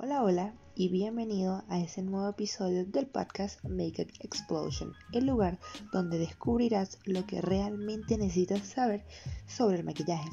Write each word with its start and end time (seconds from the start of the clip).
Hola, 0.00 0.22
hola 0.22 0.54
y 0.76 0.90
bienvenido 0.90 1.64
a 1.68 1.80
ese 1.80 2.02
nuevo 2.02 2.28
episodio 2.28 2.86
del 2.86 3.08
podcast 3.08 3.64
Make 3.64 4.02
It 4.02 4.10
Explosion, 4.20 4.92
el 5.12 5.26
lugar 5.26 5.58
donde 5.92 6.20
descubrirás 6.20 7.00
lo 7.04 7.26
que 7.26 7.40
realmente 7.40 8.16
necesitas 8.16 8.64
saber 8.64 9.04
sobre 9.48 9.78
el 9.78 9.84
maquillaje. 9.84 10.30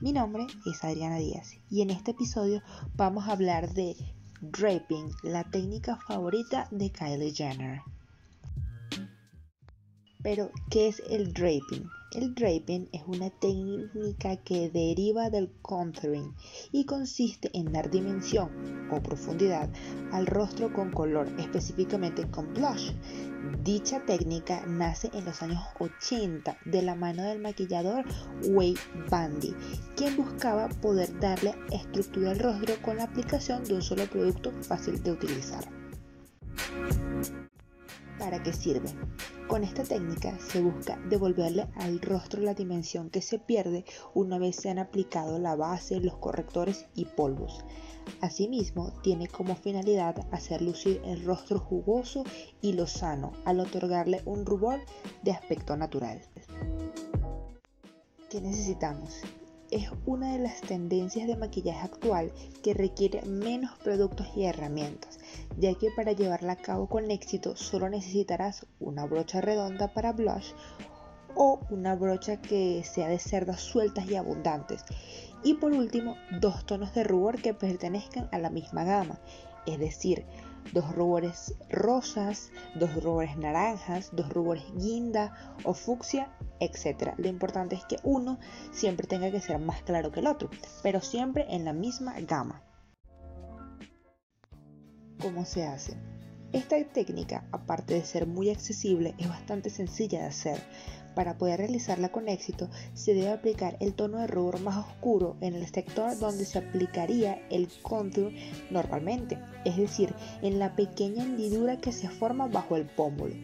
Mi 0.00 0.12
nombre 0.12 0.46
es 0.64 0.84
Adriana 0.84 1.16
Díaz 1.18 1.54
y 1.68 1.82
en 1.82 1.90
este 1.90 2.12
episodio 2.12 2.62
vamos 2.94 3.26
a 3.26 3.32
hablar 3.32 3.74
de 3.74 3.96
draping, 4.42 5.10
la 5.24 5.42
técnica 5.42 5.98
favorita 6.06 6.68
de 6.70 6.92
Kylie 6.92 7.34
Jenner. 7.34 7.80
Pero, 10.22 10.52
¿qué 10.70 10.86
es 10.86 11.02
el 11.10 11.32
draping? 11.32 11.90
El 12.12 12.34
draping 12.36 12.88
es 12.92 13.02
una 13.08 13.30
técnica 13.30 14.36
que 14.36 14.70
deriva 14.70 15.30
del 15.30 15.50
contouring 15.62 16.32
y 16.70 16.84
consiste 16.84 17.50
en 17.54 17.72
dar 17.72 17.90
dimensión 17.90 18.79
o 18.90 19.02
profundidad 19.02 19.68
al 20.12 20.26
rostro 20.26 20.72
con 20.72 20.90
color, 20.90 21.28
específicamente 21.38 22.30
con 22.30 22.52
blush. 22.54 22.92
Dicha 23.64 24.00
técnica 24.04 24.64
nace 24.66 25.10
en 25.14 25.24
los 25.24 25.42
años 25.42 25.62
80 25.78 26.58
de 26.64 26.82
la 26.82 26.94
mano 26.94 27.22
del 27.22 27.40
maquillador 27.40 28.04
Wade 28.48 28.80
Bandy, 29.10 29.54
quien 29.96 30.16
buscaba 30.16 30.68
poder 30.68 31.18
darle 31.20 31.54
estructura 31.72 32.32
al 32.32 32.38
rostro 32.38 32.74
con 32.82 32.96
la 32.96 33.04
aplicación 33.04 33.64
de 33.64 33.74
un 33.74 33.82
solo 33.82 34.04
producto 34.06 34.52
fácil 34.62 35.02
de 35.02 35.12
utilizar. 35.12 35.79
¿Para 38.20 38.42
qué 38.42 38.52
sirve? 38.52 38.90
Con 39.48 39.64
esta 39.64 39.82
técnica 39.82 40.38
se 40.38 40.60
busca 40.60 40.98
devolverle 41.08 41.68
al 41.76 42.02
rostro 42.02 42.42
la 42.42 42.52
dimensión 42.52 43.08
que 43.08 43.22
se 43.22 43.38
pierde 43.38 43.86
una 44.12 44.38
vez 44.38 44.56
se 44.56 44.68
han 44.68 44.78
aplicado 44.78 45.38
la 45.38 45.56
base, 45.56 46.00
los 46.00 46.18
correctores 46.18 46.84
y 46.94 47.06
polvos. 47.06 47.64
Asimismo, 48.20 48.92
tiene 49.02 49.26
como 49.26 49.56
finalidad 49.56 50.26
hacer 50.32 50.60
lucir 50.60 51.00
el 51.06 51.24
rostro 51.24 51.58
jugoso 51.58 52.24
y 52.60 52.74
lozano 52.74 53.32
al 53.46 53.58
otorgarle 53.58 54.20
un 54.26 54.44
rubor 54.44 54.80
de 55.22 55.32
aspecto 55.32 55.74
natural. 55.78 56.20
¿Qué 58.28 58.42
necesitamos? 58.42 59.22
es 59.70 59.88
una 60.04 60.32
de 60.32 60.40
las 60.40 60.60
tendencias 60.60 61.28
de 61.28 61.36
maquillaje 61.36 61.84
actual 61.84 62.32
que 62.62 62.74
requiere 62.74 63.22
menos 63.22 63.78
productos 63.78 64.26
y 64.34 64.44
herramientas, 64.44 65.18
ya 65.58 65.74
que 65.74 65.90
para 65.90 66.12
llevarla 66.12 66.52
a 66.52 66.56
cabo 66.56 66.88
con 66.88 67.10
éxito 67.10 67.56
solo 67.56 67.88
necesitarás 67.88 68.66
una 68.78 69.04
brocha 69.06 69.40
redonda 69.40 69.92
para 69.92 70.12
blush 70.12 70.52
o 71.34 71.60
una 71.70 71.94
brocha 71.94 72.40
que 72.40 72.82
sea 72.84 73.08
de 73.08 73.18
cerdas 73.18 73.60
sueltas 73.60 74.10
y 74.10 74.16
abundantes. 74.16 74.84
Y 75.42 75.54
por 75.54 75.72
último, 75.72 76.16
dos 76.40 76.66
tonos 76.66 76.94
de 76.94 77.04
rubor 77.04 77.40
que 77.40 77.54
pertenezcan 77.54 78.28
a 78.32 78.38
la 78.38 78.50
misma 78.50 78.84
gama, 78.84 79.18
es 79.66 79.78
decir, 79.78 80.26
dos 80.72 80.94
rubores 80.94 81.54
rosas, 81.70 82.50
dos 82.74 83.02
rubores 83.02 83.36
naranjas, 83.36 84.10
dos 84.12 84.28
rubores 84.28 84.64
guinda 84.76 85.56
o 85.64 85.74
fucsia, 85.74 86.28
etc. 86.60 87.14
Lo 87.16 87.28
importante 87.28 87.74
es 87.74 87.84
que 87.84 87.96
uno 88.02 88.38
siempre 88.72 89.06
tenga 89.06 89.30
que 89.30 89.40
ser 89.40 89.58
más 89.58 89.82
claro 89.82 90.12
que 90.12 90.20
el 90.20 90.26
otro, 90.26 90.50
pero 90.82 91.00
siempre 91.00 91.46
en 91.48 91.64
la 91.64 91.72
misma 91.72 92.14
gama. 92.20 92.62
¿Cómo 95.20 95.44
se 95.44 95.64
hace? 95.64 95.92
Esta 96.54 96.82
técnica, 96.82 97.44
aparte 97.52 97.92
de 97.92 98.04
ser 98.04 98.26
muy 98.26 98.48
accesible, 98.48 99.14
es 99.18 99.28
bastante 99.28 99.68
sencilla 99.68 100.20
de 100.20 100.26
hacer. 100.26 100.58
Para 101.14 101.36
poder 101.36 101.58
realizarla 101.58 102.08
con 102.08 102.26
éxito, 102.26 102.70
se 102.94 103.12
debe 103.12 103.28
aplicar 103.28 103.76
el 103.80 103.92
tono 103.92 104.18
de 104.18 104.26
rubor 104.26 104.60
más 104.60 104.78
oscuro 104.78 105.36
en 105.42 105.54
el 105.54 105.66
sector 105.66 106.18
donde 106.18 106.46
se 106.46 106.58
aplicaría 106.58 107.34
el 107.50 107.68
contour 107.82 108.32
normalmente, 108.70 109.38
es 109.66 109.76
decir, 109.76 110.14
en 110.40 110.58
la 110.58 110.74
pequeña 110.74 111.22
hendidura 111.22 111.76
que 111.76 111.92
se 111.92 112.08
forma 112.08 112.46
bajo 112.46 112.76
el 112.76 112.86
pómulo. 112.86 113.34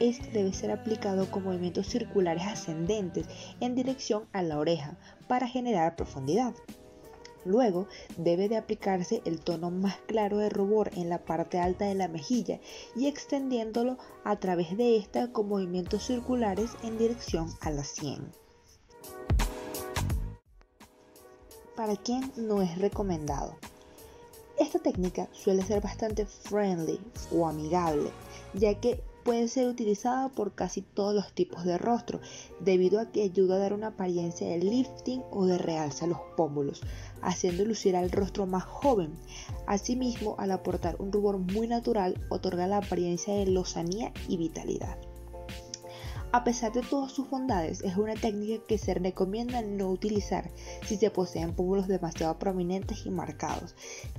Este 0.00 0.28
debe 0.32 0.52
ser 0.52 0.72
aplicado 0.72 1.30
con 1.30 1.44
movimientos 1.44 1.86
circulares 1.86 2.42
ascendentes 2.44 3.26
en 3.60 3.76
dirección 3.76 4.24
a 4.32 4.42
la 4.42 4.58
oreja 4.58 4.98
para 5.28 5.46
generar 5.46 5.94
profundidad. 5.94 6.54
Luego 7.44 7.86
debe 8.16 8.48
de 8.48 8.56
aplicarse 8.56 9.22
el 9.24 9.40
tono 9.40 9.70
más 9.70 9.96
claro 10.06 10.38
de 10.38 10.48
rubor 10.48 10.90
en 10.94 11.08
la 11.08 11.24
parte 11.24 11.58
alta 11.58 11.86
de 11.86 11.94
la 11.94 12.08
mejilla 12.08 12.60
y 12.94 13.06
extendiéndolo 13.06 13.98
a 14.24 14.36
través 14.36 14.76
de 14.76 14.96
esta 14.96 15.32
con 15.32 15.48
movimientos 15.48 16.04
circulares 16.04 16.70
en 16.82 16.98
dirección 16.98 17.48
a 17.60 17.70
la 17.70 17.84
sien. 17.84 18.32
¿Para 21.76 21.96
quién 21.96 22.30
no 22.36 22.62
es 22.62 22.78
recomendado? 22.78 23.56
Esta 24.58 24.78
técnica 24.78 25.28
suele 25.32 25.62
ser 25.62 25.80
bastante 25.80 26.26
friendly 26.26 27.00
o 27.34 27.48
amigable, 27.48 28.10
ya 28.54 28.78
que 28.78 29.02
puede 29.24 29.48
ser 29.48 29.68
utilizada 29.68 30.28
por 30.28 30.54
casi 30.54 30.82
todos 30.82 31.14
los 31.14 31.32
tipos 31.32 31.64
de 31.64 31.78
rostro, 31.78 32.20
debido 32.60 33.00
a 33.00 33.10
que 33.10 33.22
ayuda 33.22 33.56
a 33.56 33.58
dar 33.58 33.72
una 33.72 33.88
apariencia 33.88 34.48
de 34.48 34.58
lifting 34.58 35.22
o 35.30 35.46
de 35.46 35.58
realza 35.58 36.04
a 36.04 36.08
los 36.08 36.20
pómulos, 36.36 36.82
haciendo 37.22 37.64
lucir 37.64 37.96
al 37.96 38.10
rostro 38.10 38.46
más 38.46 38.64
joven. 38.64 39.14
Asimismo, 39.66 40.36
al 40.38 40.50
aportar 40.50 40.96
un 40.98 41.12
rubor 41.12 41.38
muy 41.38 41.66
natural, 41.66 42.20
otorga 42.30 42.66
la 42.66 42.78
apariencia 42.78 43.34
de 43.34 43.46
lozanía 43.46 44.12
y 44.28 44.36
vitalidad. 44.36 44.98
A 46.32 46.44
pesar 46.44 46.72
de 46.72 46.80
todas 46.80 47.12
sus 47.12 47.28
bondades, 47.28 47.82
es 47.82 47.98
una 47.98 48.14
técnica 48.14 48.64
que 48.66 48.78
se 48.78 48.94
recomienda 48.94 49.60
no 49.60 49.90
utilizar 49.90 50.50
si 50.86 50.96
se 50.96 51.10
poseen 51.10 51.54
pómulos 51.54 51.88
demasiado 51.88 52.38
prominentes 52.38 53.04
y 53.04 53.10
marcados, 53.10 53.74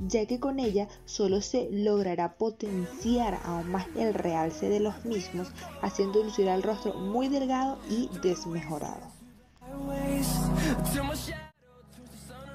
ya 0.07 0.27
que 0.27 0.39
con 0.39 0.59
ella 0.59 0.87
solo 1.05 1.41
se 1.41 1.69
logrará 1.71 2.35
potenciar 2.35 3.39
aún 3.43 3.71
más 3.71 3.87
el 3.97 4.13
realce 4.13 4.69
de 4.69 4.79
los 4.79 5.05
mismos, 5.05 5.51
haciendo 5.81 6.23
lucir 6.23 6.49
al 6.49 6.61
rostro 6.61 6.93
muy 6.93 7.29
delgado 7.29 7.79
y 7.89 8.11
desmejorado. 8.21 9.07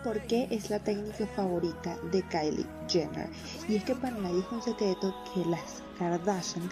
¿Por 0.04 0.20
qué 0.28 0.46
es 0.52 0.70
la 0.70 0.78
técnica 0.78 1.26
favorita 1.26 1.98
de 2.12 2.22
Kylie 2.22 2.66
Jenner? 2.88 3.28
Y 3.68 3.74
es 3.74 3.84
que 3.84 3.96
para 3.96 4.16
nadie 4.16 4.38
es 4.38 4.52
un 4.52 4.62
secreto 4.62 5.12
que 5.34 5.44
las 5.44 5.82
Kardashian 5.98 6.70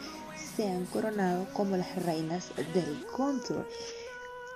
se 0.56 0.68
han 0.68 0.86
coronado 0.86 1.46
como 1.52 1.76
las 1.76 2.02
reinas 2.04 2.50
del 2.72 3.04
contour. 3.14 3.68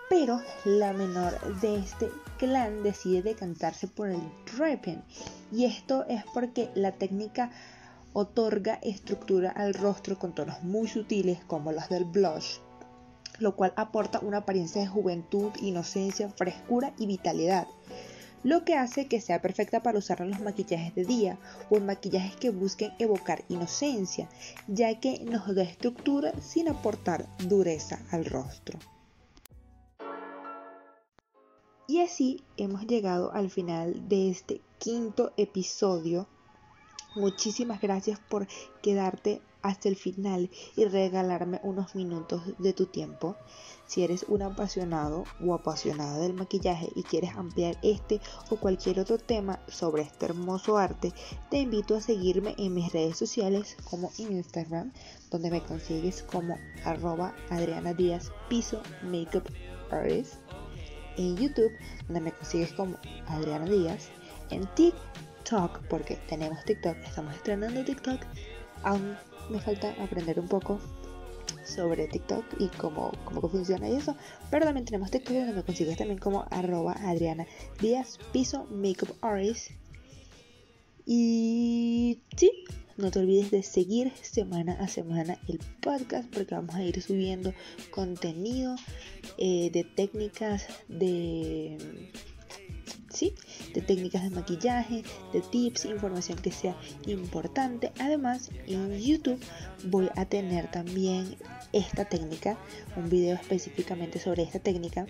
Pero 0.09 0.41
la 0.65 0.93
menor 0.93 1.61
de 1.61 1.77
este 1.77 2.11
clan 2.39 2.83
decide 2.83 3.23
decantarse 3.23 3.87
por 3.87 4.09
el 4.09 4.21
draping. 4.57 5.03
Y 5.53 5.67
esto 5.67 6.05
es 6.09 6.25
porque 6.33 6.71
la 6.75 6.93
técnica 6.93 7.51
otorga 8.13 8.79
estructura 8.83 9.51
al 9.51 9.75
rostro 9.75 10.19
con 10.19 10.35
tonos 10.35 10.63
muy 10.63 10.89
sutiles 10.89 11.45
como 11.47 11.71
los 11.71 11.89
del 11.89 12.05
blush, 12.05 12.59
lo 13.39 13.55
cual 13.55 13.73
aporta 13.77 14.19
una 14.21 14.39
apariencia 14.39 14.81
de 14.81 14.89
juventud, 14.89 15.53
inocencia, 15.61 16.29
frescura 16.31 16.93
y 16.99 17.07
vitalidad 17.07 17.69
lo 18.43 18.65
que 18.65 18.75
hace 18.75 19.07
que 19.07 19.21
sea 19.21 19.43
perfecta 19.43 19.83
para 19.83 19.99
usar 19.99 20.21
en 20.23 20.31
los 20.31 20.41
maquillajes 20.41 20.95
de 20.95 21.05
día 21.05 21.39
o 21.71 21.77
en 21.77 21.87
maquillajes 21.87 22.37
que 22.37 22.51
busquen 22.51 22.93
evocar 22.99 23.45
inocencia, 23.49 24.29
ya 24.67 24.99
que 25.01 25.21
nos 25.25 25.55
da 25.55 25.63
estructura 25.63 26.33
sin 26.41 26.69
aportar 26.69 27.27
dureza 27.39 28.01
al 28.11 28.25
rostro. 28.25 28.79
Y 31.87 32.01
así 32.01 32.45
hemos 32.57 32.87
llegado 32.87 33.33
al 33.33 33.51
final 33.51 34.09
de 34.09 34.31
este 34.31 34.61
quinto 34.79 35.33
episodio. 35.37 36.29
Muchísimas 37.17 37.81
gracias 37.81 38.21
por 38.21 38.47
quedarte 38.81 39.43
hasta 39.63 39.89
el 39.89 39.97
final 39.97 40.51
y 40.77 40.85
regalarme 40.85 41.61
unos 41.63 41.95
minutos 41.95 42.43
de 42.59 42.73
tu 42.73 42.87
tiempo. 42.87 43.37
Si 43.87 44.05
eres 44.05 44.25
un 44.29 44.43
apasionado 44.43 45.25
o 45.45 45.53
apasionada 45.53 46.19
del 46.19 46.35
maquillaje 46.35 46.91
y 46.95 47.03
quieres 47.03 47.35
ampliar 47.37 47.77
este 47.83 48.21
o 48.49 48.57
cualquier 48.57 49.01
otro 49.01 49.19
tema 49.19 49.59
sobre 49.67 50.03
este 50.03 50.27
hermoso 50.27 50.79
arte, 50.79 51.13
te 51.51 51.59
invito 51.59 51.97
a 51.97 52.01
seguirme 52.01 52.55
en 52.59 52.75
mis 52.75 52.93
redes 52.93 53.19
sociales 53.19 53.77
como 53.89 54.13
Instagram, 54.19 54.93
donde 55.31 55.51
me 55.51 55.63
consigues 55.63 56.23
como 56.23 56.57
arroba 56.85 57.35
Adriana 57.49 57.93
Díaz 57.93 58.31
Piso 58.49 58.81
Makeup 59.03 59.49
Artist, 59.91 60.35
en 61.17 61.37
YouTube, 61.37 61.73
donde 62.07 62.21
me 62.21 62.33
consigues 62.33 62.73
como 62.73 62.97
Adriana 63.27 63.65
Díaz, 63.65 64.09
en 64.51 64.67
TikTok, 64.75 65.81
porque 65.89 66.17
tenemos 66.29 66.65
TikTok, 66.65 66.97
estamos 66.99 67.35
estrenando 67.35 67.85
TikTok, 67.85 68.21
aún 68.85 69.17
me 69.51 69.61
falta 69.61 69.95
aprender 70.03 70.39
un 70.41 70.49
poco 70.49 70.81
sobre 71.65 72.09
TikTok 72.09 72.45
y 72.59 72.69
cómo, 72.69 73.13
cómo 73.25 73.49
funciona 73.49 73.89
y 73.89 73.97
eso. 73.97 74.17
Pero 74.51 74.65
también 74.65 74.85
tenemos 74.85 75.11
TikTok 75.11 75.35
donde 75.35 75.53
me 75.53 75.63
consigues 75.63 75.99
también 75.99 76.19
como 76.19 76.47
arroba 76.51 76.93
Adriana 76.93 77.47
Díaz 77.81 78.19
Piso 78.33 78.67
Makeup 78.71 79.17
Artist. 79.21 79.71
Y 81.07 82.23
sí, 82.37 82.65
no 82.97 83.11
te 83.11 83.19
olvides 83.19 83.51
de 83.51 83.63
seguir 83.63 84.13
semana 84.21 84.75
a 84.75 84.87
semana 84.87 85.39
el 85.49 85.59
podcast 85.81 86.33
porque 86.33 86.55
vamos 86.55 86.75
a 86.75 86.85
ir 86.85 87.01
subiendo 87.03 87.55
contenido 87.91 88.77
eh, 89.39 89.71
de 89.73 89.85
técnicas 89.85 90.69
de 90.89 91.79
De 93.75 93.83
técnicas 93.83 94.23
de 94.23 94.31
maquillaje, 94.31 95.03
de 95.33 95.41
tips, 95.43 95.85
información 95.85 96.39
que 96.39 96.51
sea 96.51 96.77
importante. 97.07 97.93
Además, 98.01 98.51
en 98.67 98.99
YouTube 98.99 99.39
voy 99.85 100.09
a 100.17 100.25
tener 100.25 100.71
también 100.71 101.37
esta 101.73 102.07
técnica, 102.07 102.59
un 102.97 103.11
video 103.11 103.35
específicamente 103.35 104.19
sobre 104.19 104.43
esta 104.43 104.59
técnica. 104.59 105.07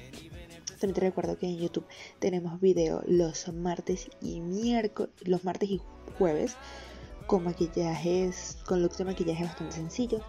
También 0.80 0.94
te 0.94 1.00
recuerdo 1.02 1.38
que 1.38 1.46
en 1.46 1.58
YouTube 1.58 1.84
tenemos 2.18 2.60
video 2.60 3.02
los 3.06 3.46
martes 3.52 4.10
y 4.20 4.40
miércoles, 4.40 5.12
los 5.24 5.44
martes 5.44 5.70
y 5.70 5.80
jueves 6.18 6.56
con 7.26 7.44
maquillajes, 7.44 8.58
con 8.66 8.82
looks 8.82 8.98
de 8.98 9.04
maquillaje 9.04 9.44
bastante 9.44 9.76
sencillos. 9.76 10.22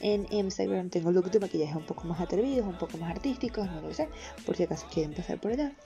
En 0.00 0.26
Instagram 0.32 0.88
tengo 0.88 1.12
looks 1.12 1.30
de 1.32 1.40
maquillaje 1.40 1.76
un 1.76 1.84
poco 1.84 2.04
más 2.04 2.20
atrevidos, 2.20 2.66
un 2.66 2.78
poco 2.78 2.96
más 2.96 3.10
artísticos, 3.10 3.66
no 3.66 3.82
lo 3.82 3.92
sé, 3.92 4.08
por 4.46 4.56
si 4.56 4.62
acaso 4.62 4.86
quieren 4.90 5.12
pasar 5.12 5.38
por 5.38 5.52
allá. 5.52 5.76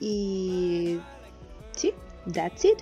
Y 0.00 1.00
sí, 1.72 1.92
that's 2.32 2.64
it. 2.64 2.78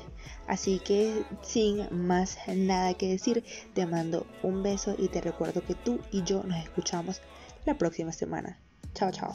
Así 0.46 0.80
que 0.80 1.24
sin 1.42 1.86
más 2.06 2.38
nada 2.48 2.94
que 2.94 3.08
decir, 3.08 3.44
te 3.74 3.86
mando 3.86 4.26
un 4.42 4.62
beso 4.62 4.94
y 4.98 5.08
te 5.08 5.20
recuerdo 5.20 5.62
que 5.64 5.74
tú 5.74 6.00
y 6.10 6.22
yo 6.24 6.42
nos 6.42 6.58
escuchamos 6.58 7.20
la 7.64 7.78
próxima 7.78 8.12
semana. 8.12 8.58
Chao, 8.94 9.10
chao. 9.10 9.34